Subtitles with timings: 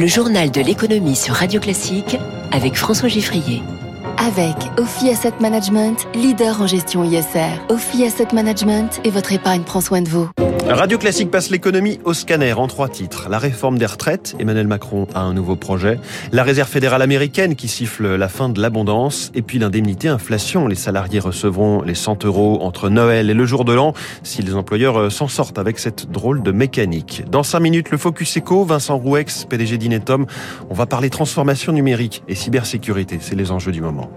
[0.00, 2.16] le journal de l'économie sur Radio Classique
[2.52, 3.62] avec François Giffrier.
[4.16, 7.60] Avec Ophi Asset Management, leader en gestion ISR.
[7.68, 10.30] Ophi Asset Management et votre épargne prend soin de vous.
[10.72, 13.28] Radio Classique passe l'économie au scanner en trois titres.
[13.28, 15.98] La réforme des retraites, Emmanuel Macron a un nouveau projet.
[16.30, 19.32] La réserve fédérale américaine qui siffle la fin de l'abondance.
[19.34, 20.68] Et puis l'indemnité inflation.
[20.68, 24.54] Les salariés recevront les 100 euros entre Noël et le jour de l'an si les
[24.54, 27.24] employeurs euh, s'en sortent avec cette drôle de mécanique.
[27.28, 30.26] Dans cinq minutes, le Focus Eco, Vincent Rouex, PDG d'Inetom.
[30.70, 33.18] On va parler transformation numérique et cybersécurité.
[33.20, 34.08] C'est les enjeux du moment.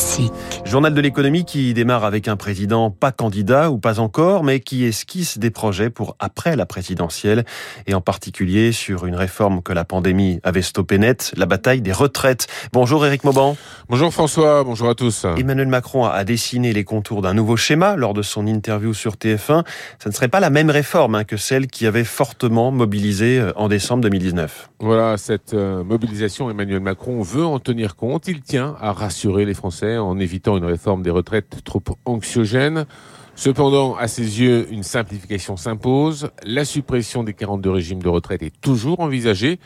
[0.00, 0.32] Classique.
[0.64, 4.84] Journal de l'économie qui démarre avec un président pas candidat ou pas encore, mais qui
[4.84, 7.44] esquisse des projets pour après la présidentielle
[7.86, 11.92] et en particulier sur une réforme que la pandémie avait stoppé net, la bataille des
[11.92, 12.46] retraites.
[12.72, 13.56] Bonjour Éric Mauban.
[13.90, 15.26] Bonjour François, bonjour à tous.
[15.36, 19.66] Emmanuel Macron a dessiné les contours d'un nouveau schéma lors de son interview sur TF1.
[20.02, 23.52] Ce ne serait pas la même réforme hein, que celle qui avait fortement mobilisé euh,
[23.56, 24.70] en décembre 2019.
[24.78, 28.28] Voilà, cette euh, mobilisation, Emmanuel Macron veut en tenir compte.
[28.28, 32.86] Il tient à rassurer les Français en évitant une réforme des retraites trop anxiogène.
[33.34, 36.30] Cependant, à ses yeux, une simplification s'impose.
[36.44, 39.58] La suppression des 42 régimes de retraite est toujours envisagée.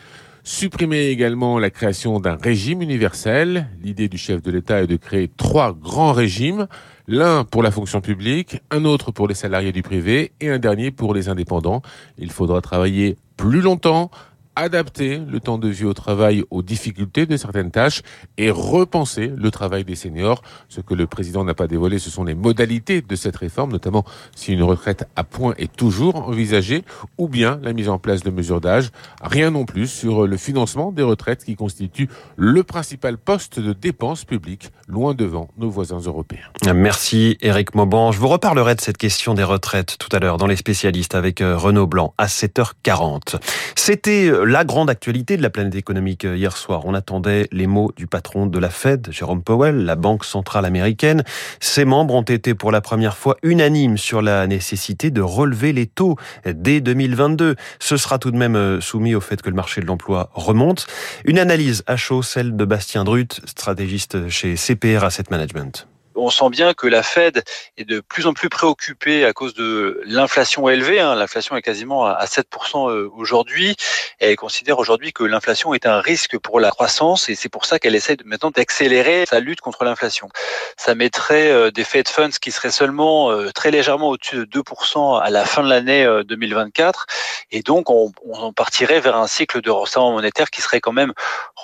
[0.47, 3.67] Supprimer également la création d'un régime universel.
[3.83, 6.69] L'idée du chef de l'État est de créer trois grands régimes.
[7.09, 10.91] L'un pour la fonction publique, un autre pour les salariés du privé et un dernier
[10.91, 11.81] pour les indépendants.
[12.19, 14.11] Il faudra travailler plus longtemps,
[14.57, 18.03] adapter le temps de vie au travail aux difficultés de certaines tâches
[18.39, 20.43] et repenser le travail des seniors.
[20.69, 24.05] Ce que le président n'a pas dévoilé, ce sont les modalités de cette réforme, notamment
[24.35, 26.85] si une retraite à point est toujours envisagée
[27.19, 28.91] ou bien la mise en place de mesures d'âge.
[29.23, 34.25] Rien non plus sur le financement des retraites qui constitue le principal poste de dépenses
[34.25, 36.47] publiques, loin devant nos voisins européens.
[36.75, 38.13] Merci Eric Mauban.
[38.13, 41.41] Je vous reparlerai de cette question des retraites tout à l'heure dans les spécialistes avec
[41.41, 43.37] euh, Renaud Blanc à 7h40.
[43.75, 46.83] C'était euh, la grande actualité de la planète économique euh, hier soir.
[46.85, 51.25] On attendait les mots du patron de la Fed, Jérôme Powell, la Banque centrale américaine.
[51.61, 55.87] Ses membres ont été pour la première fois unanimes sur la nécessité de relever les
[55.87, 57.57] taux dès 2022.
[57.79, 60.87] Ce sera tout de même euh, soumis au fait que le marché de l'emploi remonte.
[61.25, 66.51] Une analyse à chaud, celle de Bastien Drut, stratégiste chez CPR Asset Management on sent
[66.51, 67.43] bien que la Fed
[67.77, 71.01] est de plus en plus préoccupée à cause de l'inflation élevée.
[71.01, 71.15] Hein.
[71.15, 73.77] L'inflation est quasiment à 7% euh, aujourd'hui.
[74.19, 77.79] Elle considère aujourd'hui que l'inflation est un risque pour la croissance et c'est pour ça
[77.79, 80.29] qu'elle essaie maintenant d'accélérer sa lutte contre l'inflation.
[80.77, 85.21] Ça mettrait euh, des Fed Funds qui seraient seulement euh, très légèrement au-dessus de 2%
[85.21, 87.07] à la fin de l'année 2024
[87.51, 88.13] et donc on,
[88.53, 91.13] partirait vers un cycle de resserrement monétaire qui serait quand même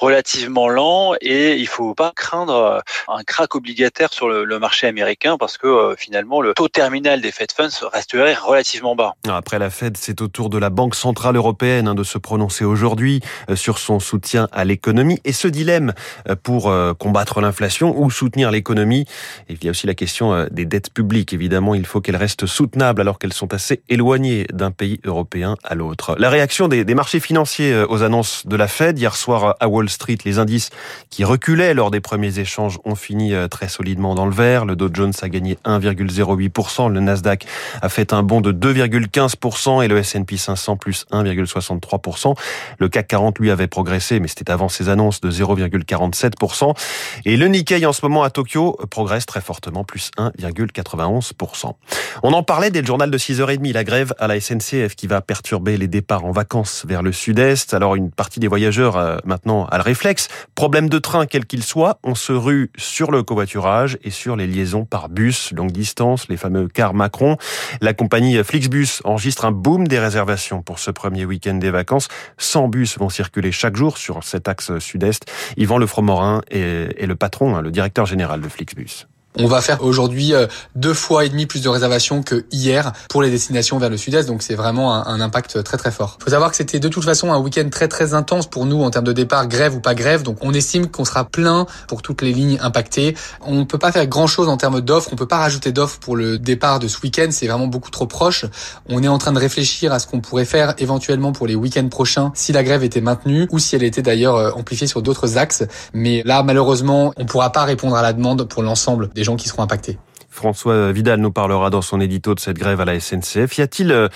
[0.00, 5.58] relativement lent et il faut pas craindre un crack obligataire sur le marché américain parce
[5.58, 9.14] que euh, finalement le taux terminal des Fed Funds resterait relativement bas.
[9.28, 12.64] Après la Fed, c'est au tour de la Banque centrale européenne hein, de se prononcer
[12.64, 15.92] aujourd'hui euh, sur son soutien à l'économie et ce dilemme
[16.28, 19.04] euh, pour combattre l'inflation ou soutenir l'économie.
[19.48, 21.32] Il y a aussi la question des dettes publiques.
[21.32, 25.74] Évidemment, il faut qu'elles restent soutenables alors qu'elles sont assez éloignées d'un pays européen à
[25.74, 26.16] l'autre.
[26.18, 29.89] La réaction des, des marchés financiers aux annonces de la Fed hier soir à Wall
[29.90, 30.70] Street, les indices
[31.10, 34.64] qui reculaient lors des premiers échanges ont fini très solidement dans le vert.
[34.64, 36.92] Le Dow Jones a gagné 1,08%.
[36.92, 37.46] Le Nasdaq
[37.82, 42.34] a fait un bond de 2,15% et le S&P 500 plus 1,63%.
[42.78, 46.76] Le CAC 40 lui avait progressé, mais c'était avant ses annonces de 0,47%.
[47.24, 51.74] Et le Nikkei en ce moment à Tokyo progresse très fortement, plus 1,91%.
[52.22, 55.20] On en parlait dès le journal de 6h30, la grève à la SNCF qui va
[55.20, 57.74] perturber les départs en vacances vers le sud-est.
[57.74, 60.28] Alors une partie des voyageurs euh, maintenant a le réflexe.
[60.54, 64.46] Problème de train quel qu'il soit, on se rue sur le covoiturage et sur les
[64.46, 67.36] liaisons par bus longue distance, les fameux cars Macron.
[67.80, 72.08] La compagnie Flixbus enregistre un boom des réservations pour ce premier week-end des vacances.
[72.38, 75.24] 100 bus vont circuler chaque jour sur cet axe sud-est.
[75.56, 79.06] Yvan Lefromorin est, est le patron, hein, le directeur général de Flixbus.
[79.38, 83.22] On va faire aujourd'hui euh, deux fois et demi plus de réservations que hier pour
[83.22, 86.18] les destinations vers le sud-est, donc c'est vraiment un, impact très très fort.
[86.22, 88.90] Faut savoir que c'était de toute façon un week-end très très intense pour nous en
[88.90, 92.22] termes de départ, grève ou pas grève, donc on estime qu'on sera plein pour toutes
[92.22, 93.14] les lignes impactées.
[93.42, 96.36] On peut pas faire grand-chose en termes d'offres, on peut pas rajouter d'offres pour le
[96.36, 98.46] départ de ce week-end, c'est vraiment beaucoup trop proche.
[98.88, 101.88] On est en train de réfléchir à ce qu'on pourrait faire éventuellement pour les week-ends
[101.88, 105.38] prochains si la grève était maintenue ou si elle était d'ailleurs euh, amplifiée sur d'autres
[105.38, 105.62] axes,
[105.94, 109.48] mais là malheureusement on pourra pas répondre à la demande pour l'ensemble des gens qui
[109.48, 109.98] seront impactés.
[110.40, 113.58] François Vidal nous parlera dans son édito de cette grève à la SNCF.
[113.58, 114.08] Y a-t-il euh,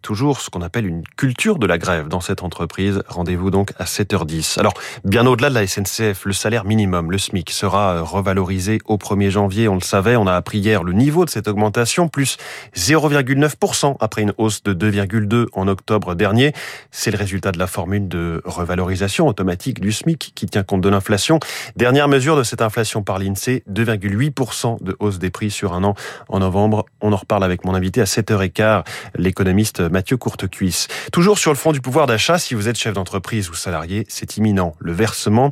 [0.00, 3.02] toujours ce qu'on appelle une culture de la grève dans cette entreprise?
[3.08, 4.60] Rendez-vous donc à 7h10.
[4.60, 4.74] Alors,
[5.04, 9.30] bien au-delà de la SNCF, le salaire minimum, le SMIC, sera euh, revalorisé au 1er
[9.30, 9.66] janvier.
[9.66, 12.36] On le savait, on a appris hier le niveau de cette augmentation, plus
[12.76, 16.52] 0,9% après une hausse de 2,2 en octobre dernier.
[16.92, 20.88] C'est le résultat de la formule de revalorisation automatique du SMIC qui tient compte de
[20.88, 21.40] l'inflation.
[21.74, 25.94] Dernière mesure de cette inflation par l'INSEE, 2,8% de hausse des prix sur un an
[26.28, 26.86] en novembre.
[27.00, 28.84] On en reparle avec mon invité à 7h15,
[29.16, 30.88] l'économiste Mathieu Courtecuisse.
[31.12, 34.36] Toujours sur le fond du pouvoir d'achat, si vous êtes chef d'entreprise ou salarié, c'est
[34.36, 34.74] imminent.
[34.78, 35.50] Le versement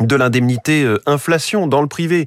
[0.00, 2.26] de l'indemnité euh, inflation dans le privé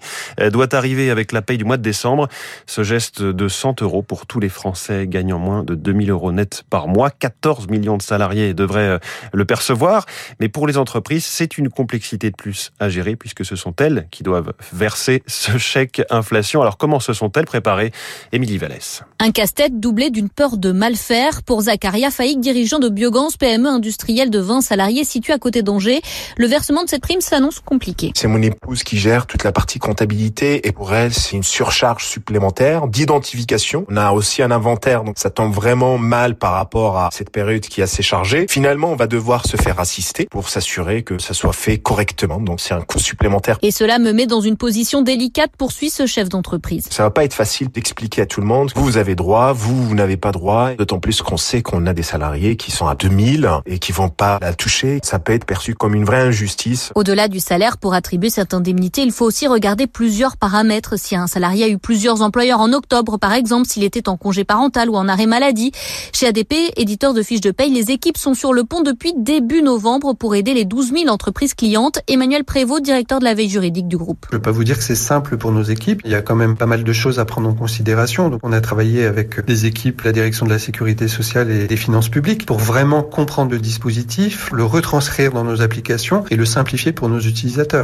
[0.51, 2.27] doit arriver avec la paye du mois de décembre.
[2.65, 6.63] Ce geste de 100 euros pour tous les Français gagnant moins de 2000 euros net
[6.69, 7.09] par mois.
[7.09, 8.99] 14 millions de salariés devraient euh,
[9.33, 10.05] le percevoir.
[10.39, 14.07] Mais pour les entreprises, c'est une complexité de plus à gérer puisque ce sont elles
[14.11, 16.61] qui doivent verser ce chèque inflation.
[16.61, 17.91] Alors comment se sont-elles préparées
[18.31, 19.03] Émilie Vallès?
[19.19, 23.69] Un casse-tête doublé d'une peur de mal faire pour Zacharia Faïk, dirigeant de Biogans, PME
[23.69, 26.01] industrielle de 20 salariés situé à côté d'Angers.
[26.37, 28.11] Le versement de cette prime s'annonce compliqué.
[28.15, 32.05] C'est mon épouse qui gère toute la partie comptabilité et pour elle, c'est une surcharge
[32.05, 33.85] supplémentaire d'identification.
[33.89, 37.61] On a aussi un inventaire, donc ça tombe vraiment mal par rapport à cette période
[37.61, 38.45] qui est assez chargée.
[38.49, 42.39] Finalement, on va devoir se faire assister pour s'assurer que ça soit fait correctement.
[42.39, 43.57] Donc c'est un coût supplémentaire.
[43.61, 46.87] Et cela me met dans une position délicate, poursuit ce chef d'entreprise.
[46.89, 48.71] Ça va pas être facile d'expliquer à tout le monde.
[48.75, 50.73] Vous, vous avez droit, vous, vous n'avez pas droit.
[50.75, 54.09] D'autant plus qu'on sait qu'on a des salariés qui sont à 2000 et qui vont
[54.09, 54.99] pas la toucher.
[55.03, 56.91] Ça peut être perçu comme une vraie injustice.
[56.95, 60.99] Au-delà du salaire, pour attribuer cette indemnité, il faut aussi regarder plusieurs paramètres.
[60.99, 64.43] Si un salarié a eu plusieurs employeurs en octobre, par exemple, s'il était en congé
[64.43, 65.71] parental ou en arrêt maladie.
[66.11, 69.61] Chez ADP, éditeur de fiches de paye, les équipes sont sur le pont depuis début
[69.61, 71.99] novembre pour aider les 12 000 entreprises clientes.
[72.09, 74.25] Emmanuel Prévost, directeur de la veille juridique du groupe.
[74.29, 76.01] Je ne peux pas vous dire que c'est simple pour nos équipes.
[76.03, 78.29] Il y a quand même pas mal de choses à prendre en considération.
[78.29, 81.77] Donc, on a travaillé avec les équipes, la direction de la sécurité sociale et des
[81.77, 86.91] finances publiques pour vraiment comprendre le dispositif, le retranscrire dans nos applications et le simplifier
[86.91, 87.36] pour nos utilisateurs.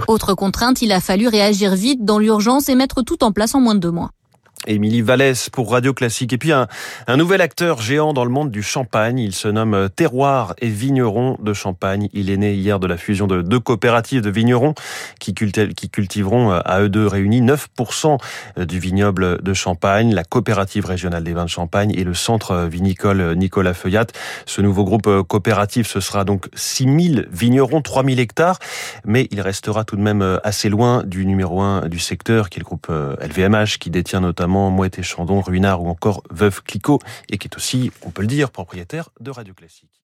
[0.07, 3.59] Autre contrainte, il a fallu réagir vite dans l'urgence et mettre tout en place en
[3.59, 4.11] moins de deux mois.
[4.67, 6.33] Émilie Vallès pour Radio Classique.
[6.33, 6.67] Et puis un,
[7.07, 9.19] un, nouvel acteur géant dans le monde du champagne.
[9.19, 12.09] Il se nomme Terroir et Vigneron de Champagne.
[12.13, 14.73] Il est né hier de la fusion de deux coopératives de vignerons
[15.19, 18.17] qui, qui cultiveront à eux deux réunis 9%
[18.57, 23.35] du vignoble de Champagne, la coopérative régionale des vins de Champagne et le centre vinicole
[23.35, 24.07] Nicolas Feuillat.
[24.45, 28.59] Ce nouveau groupe coopératif, ce sera donc 6000 vignerons, 3000 hectares,
[29.05, 32.61] mais il restera tout de même assez loin du numéro un du secteur qui est
[32.61, 37.37] le groupe LVMH qui détient notamment Mouette et Chandon, Ruinard ou encore Veuve Clicquot, et
[37.37, 40.02] qui est aussi, on peut le dire, propriétaire de Radio Classique.